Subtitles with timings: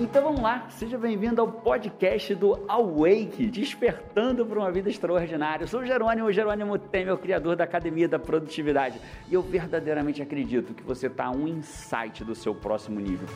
[0.00, 5.64] Então vamos lá, seja bem-vindo ao podcast do Awake, despertando para uma vida extraordinária.
[5.64, 9.42] Eu sou o Jerônimo, o Jerônimo Temer, o criador da Academia da Produtividade, e eu
[9.42, 13.28] verdadeiramente acredito que você está um insight do seu próximo nível.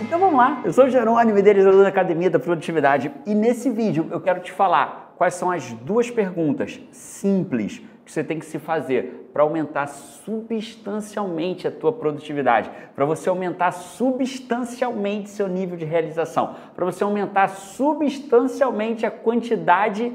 [0.00, 4.08] Então vamos lá, eu sou o Jerônimo, idealizador da Academia da Produtividade, e nesse vídeo
[4.10, 7.80] eu quero te falar quais são as duas perguntas simples
[8.10, 13.70] que você tem que se fazer para aumentar substancialmente a tua produtividade, para você aumentar
[13.70, 20.12] substancialmente seu nível de realização, para você aumentar substancialmente a quantidade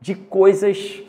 [0.00, 1.00] de coisas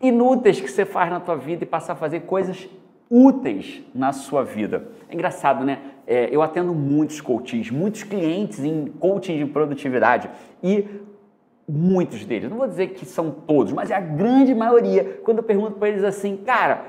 [0.00, 2.66] inúteis que você faz na tua vida e passar a fazer coisas
[3.10, 4.88] úteis na sua vida.
[5.10, 5.78] É engraçado, né?
[6.06, 10.30] É, eu atendo muitos coaches, muitos clientes em coaching de produtividade
[10.62, 10.88] e
[11.68, 15.44] muitos deles, não vou dizer que são todos, mas é a grande maioria, quando eu
[15.44, 16.84] pergunto para eles assim, cara,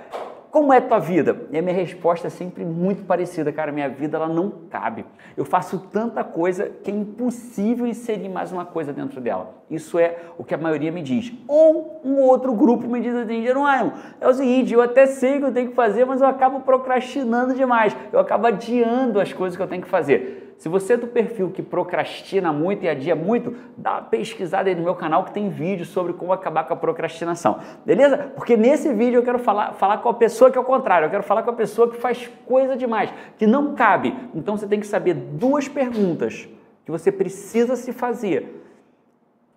[0.55, 1.35] como é tua vida?
[1.51, 5.05] E a minha resposta é sempre muito parecida, cara, minha vida ela não cabe.
[5.35, 9.53] Eu faço tanta coisa que é impossível inserir mais uma coisa dentro dela.
[9.69, 11.33] Isso é o que a maioria me diz.
[11.45, 15.39] Ou um outro grupo me diz assim, Jerônimo, é o seguinte, eu até sei o
[15.39, 17.93] que eu tenho que fazer, mas eu acabo procrastinando demais.
[18.13, 20.44] Eu acabo adiando as coisas que eu tenho que fazer.
[20.57, 24.75] Se você é do perfil que procrastina muito e adia muito, dá uma pesquisada aí
[24.75, 27.59] no meu canal que tem vídeo sobre como acabar com a procrastinação.
[27.85, 28.31] Beleza?
[28.35, 31.09] Porque nesse vídeo eu quero falar, falar com a pessoa que é o contrário, eu
[31.09, 34.15] quero falar com a pessoa que faz coisa demais, que não cabe.
[34.33, 36.47] Então você tem que saber duas perguntas
[36.85, 38.63] que você precisa se fazer,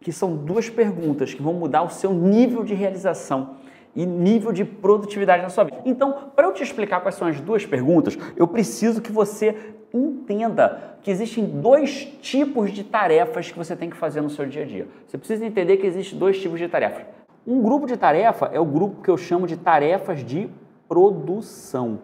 [0.00, 3.56] que são duas perguntas que vão mudar o seu nível de realização
[3.94, 5.80] e nível de produtividade na sua vida.
[5.84, 9.56] Então, para eu te explicar quais são as duas perguntas, eu preciso que você
[9.92, 14.62] entenda que existem dois tipos de tarefas que você tem que fazer no seu dia
[14.62, 14.86] a dia.
[15.06, 17.04] Você precisa entender que existem dois tipos de tarefas.
[17.46, 20.50] Um grupo de tarefa é o grupo que eu chamo de tarefas de
[20.86, 22.00] produção.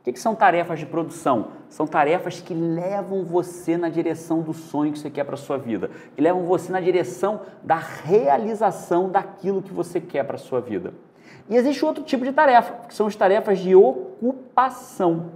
[0.00, 1.48] O que, são tarefas de produção?
[1.68, 5.58] São tarefas que levam você na direção do sonho que você quer para a sua
[5.58, 10.60] vida, que levam você na direção da realização daquilo que você quer para a sua
[10.60, 10.94] vida.
[11.48, 15.30] E existe outro tipo de tarefa, que são as tarefas de ocupação.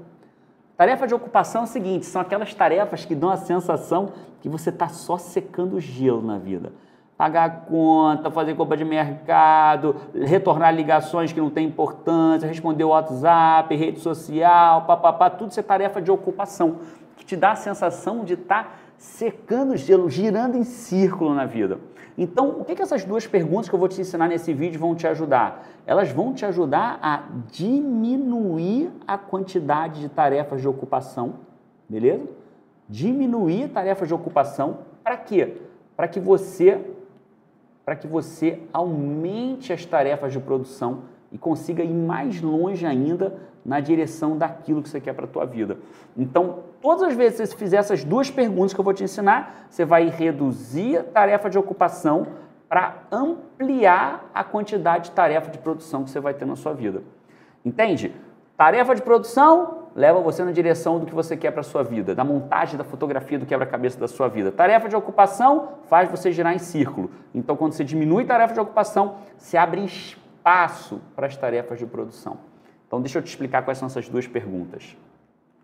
[0.77, 4.71] Tarefa de ocupação é o seguinte: são aquelas tarefas que dão a sensação que você
[4.71, 6.73] está só secando gelo na vida.
[7.17, 13.77] Pagar conta, fazer compra de mercado, retornar ligações que não têm importância, responder o WhatsApp,
[13.77, 16.79] rede social, papapá, tudo isso é tarefa de ocupação,
[17.19, 18.71] que te dá a sensação de estar tá
[19.01, 21.81] secando gelo, girando em círculo na vida.
[22.19, 24.95] Então, o que, que essas duas perguntas que eu vou te ensinar nesse vídeo vão
[24.95, 25.67] te ajudar?
[25.87, 31.37] Elas vão te ajudar a diminuir a quantidade de tarefas de ocupação,
[31.89, 32.27] beleza?
[32.87, 35.57] Diminuir tarefas de ocupação para quê?
[35.97, 36.79] Para que você
[37.87, 43.79] para que você aumente as tarefas de produção e consiga ir mais longe ainda na
[43.81, 45.79] direção daquilo que você quer para a tua vida.
[46.17, 49.67] Então, todas as vezes que você fizer essas duas perguntas que eu vou te ensinar,
[49.69, 52.27] você vai reduzir a tarefa de ocupação
[52.69, 57.03] para ampliar a quantidade de tarefa de produção que você vai ter na sua vida.
[57.65, 58.15] Entende?
[58.57, 62.15] Tarefa de produção leva você na direção do que você quer para a sua vida,
[62.15, 64.53] da montagem da fotografia do quebra-cabeça da sua vida.
[64.53, 67.11] Tarefa de ocupação faz você girar em círculo.
[67.35, 72.39] Então, quando você diminui tarefa de ocupação, se abre espaço para as tarefas de produção.
[72.87, 74.97] Então, deixa eu te explicar quais são essas duas perguntas.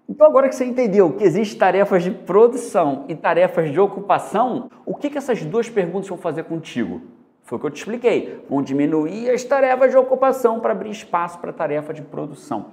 [0.08, 4.94] Então, agora que você entendeu que existem tarefas de produção e tarefas de ocupação, o
[4.94, 7.02] que, que essas duas perguntas vão fazer contigo?
[7.42, 8.44] Foi o que eu te expliquei.
[8.48, 12.66] Vão diminuir as tarefas de ocupação para abrir espaço para a tarefa de produção.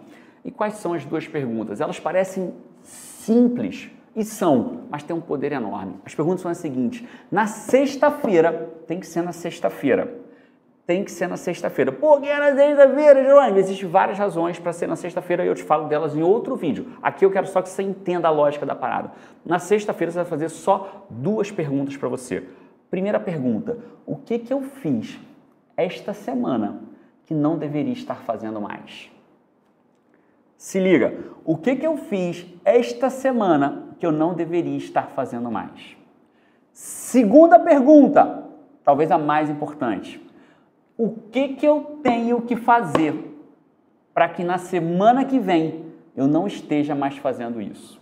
[0.46, 1.82] E quais são as duas perguntas?
[1.82, 2.54] Elas parecem
[2.84, 5.96] simples e são, mas tem um poder enorme.
[6.06, 10.23] As perguntas são as seguintes: na sexta-feira, tem que ser na sexta-feira
[10.86, 11.92] tem que ser na sexta-feira.
[11.92, 13.58] Por que é na sexta-feira, Jerônimo?
[13.58, 16.98] Existem várias razões para ser na sexta-feira e eu te falo delas em outro vídeo.
[17.02, 19.12] Aqui eu quero só que você entenda a lógica da parada.
[19.46, 22.44] Na sexta-feira você vai fazer só duas perguntas para você.
[22.90, 25.18] Primeira pergunta: o que, que eu fiz
[25.78, 26.82] esta semana
[27.26, 29.10] que não deveria estar fazendo mais?
[30.58, 31.14] Se liga,
[31.46, 35.98] o que, que eu fiz esta semana que eu não deveria estar fazendo mais?
[36.74, 38.50] Segunda pergunta,
[38.84, 40.24] talvez a mais importante
[40.98, 43.32] o que, que eu tenho que fazer
[44.14, 45.86] para que na semana que vem
[46.16, 48.02] eu não esteja mais fazendo isso.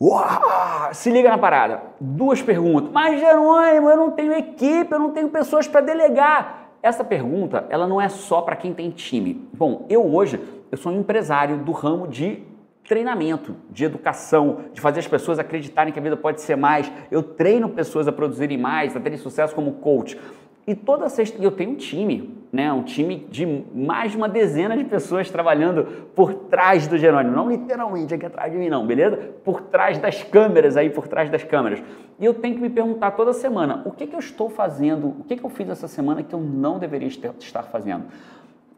[0.00, 0.92] Uau!
[0.92, 1.82] Se liga na parada.
[2.00, 2.90] Duas perguntas.
[2.92, 6.68] Mas Jerônimo, eu não tenho equipe, eu não tenho pessoas para delegar.
[6.82, 9.48] Essa pergunta, ela não é só para quem tem time.
[9.52, 10.40] Bom, eu hoje,
[10.70, 12.44] eu sou um empresário do ramo de
[12.86, 16.90] treinamento, de educação, de fazer as pessoas acreditarem que a vida pode ser mais.
[17.10, 20.18] Eu treino pessoas a produzirem mais, a terem sucesso como coach.
[20.68, 22.70] E toda sexta, eu tenho um time, né?
[22.70, 27.48] Um time de mais de uma dezena de pessoas trabalhando por trás do Jerônimo, não
[27.48, 29.16] literalmente aqui atrás de mim, não, beleza?
[29.42, 31.82] Por trás das câmeras, aí por trás das câmeras.
[32.20, 35.24] E eu tenho que me perguntar toda semana: o que, que eu estou fazendo, o
[35.26, 38.04] que, que eu fiz essa semana que eu não deveria estar fazendo?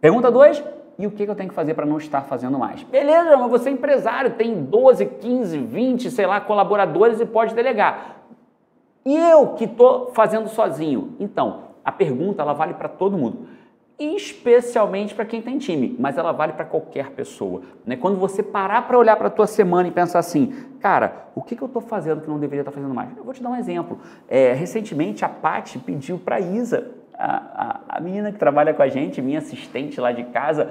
[0.00, 0.62] Pergunta 2:
[0.96, 2.84] e o que, que eu tenho que fazer para não estar fazendo mais?
[2.84, 8.20] Beleza, mas você é empresário, tem 12, 15, 20, sei lá, colaboradores e pode delegar.
[9.04, 11.16] E eu que estou fazendo sozinho?
[11.18, 13.48] Então, a pergunta ela vale para todo mundo,
[13.98, 17.62] especialmente para quem tem time, mas ela vale para qualquer pessoa.
[17.84, 17.96] Né?
[17.96, 21.54] Quando você parar para olhar para a tua semana e pensar assim, cara, o que,
[21.54, 23.14] que eu estou fazendo que não deveria estar tá fazendo mais?
[23.16, 23.98] Eu vou te dar um exemplo.
[24.26, 28.88] É, recentemente a Paty pediu para a Isa, a, a, menina que trabalha com a
[28.88, 30.70] gente, minha assistente lá de casa,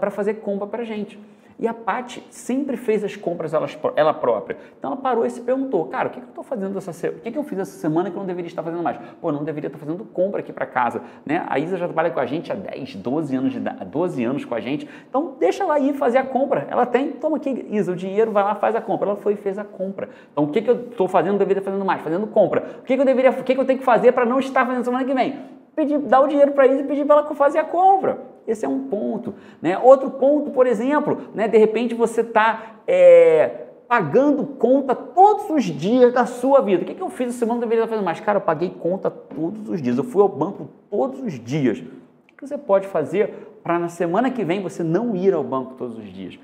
[0.00, 1.16] para fazer compra para a gente.
[1.58, 4.56] E a Paty sempre fez as compras ela, ela, própria.
[4.78, 7.18] Então ela parou e se perguntou, cara, o que, que eu estou fazendo essa semana?
[7.18, 8.98] O que, que eu fiz essa semana que eu não deveria estar fazendo mais?
[9.20, 11.00] Pô, não deveria estar fazendo compra aqui para casa.
[11.24, 11.44] Né?
[11.48, 14.54] A Isa já trabalha com a gente há 10, 12 anos, de, 12 anos com
[14.54, 14.88] a gente.
[15.08, 16.66] Então deixa ela ir fazer a compra.
[16.68, 19.10] Ela tem, toma aqui, Isa, o dinheiro, vai lá, faz a compra.
[19.10, 20.08] Ela foi e fez a compra.
[20.32, 22.02] Então o que, que eu estou fazendo, não deveria estar fazendo mais?
[22.02, 22.80] Fazendo compra.
[22.80, 24.66] O que, que eu deveria, o que, que eu tenho que fazer para não estar
[24.66, 25.54] fazendo semana que vem?
[25.74, 28.18] Pedir, dar o dinheiro para Isa e pedir para ela fazer a compra.
[28.46, 29.34] Esse é um ponto.
[29.60, 29.78] Né?
[29.78, 31.48] Outro ponto, por exemplo, né?
[31.48, 36.82] de repente você está é, pagando conta todos os dias da sua vida.
[36.82, 37.60] O que, que eu fiz essa semana?
[37.60, 38.20] Não deveria fazendo mais.
[38.20, 39.98] Cara, eu paguei conta todos os dias.
[39.98, 41.78] Eu fui ao banco todos os dias.
[41.78, 45.74] O que você pode fazer para na semana que vem você não ir ao banco
[45.74, 46.38] todos os dias?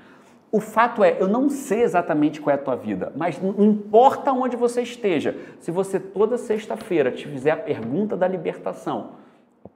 [0.51, 4.33] O fato é, eu não sei exatamente qual é a tua vida, mas não importa
[4.33, 9.11] onde você esteja, se você toda sexta-feira te fizer a pergunta da libertação,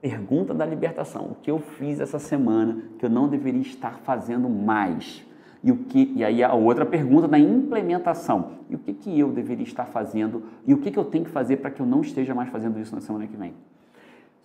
[0.00, 1.24] pergunta da libertação.
[1.24, 5.24] O que eu fiz essa semana que eu não deveria estar fazendo mais?
[5.64, 8.52] E, o que, e aí a outra pergunta da implementação.
[8.70, 10.44] E o que, que eu deveria estar fazendo?
[10.66, 12.78] E o que, que eu tenho que fazer para que eu não esteja mais fazendo
[12.78, 13.54] isso na semana que vem?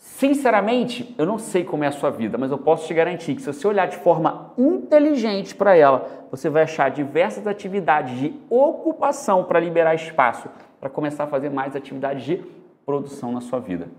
[0.03, 3.41] Sinceramente, eu não sei como é a sua vida, mas eu posso te garantir que
[3.41, 9.43] se você olhar de forma inteligente para ela, você vai achar diversas atividades de ocupação
[9.43, 10.49] para liberar espaço
[10.79, 12.43] para começar a fazer mais atividades de
[12.83, 13.89] produção na sua vida.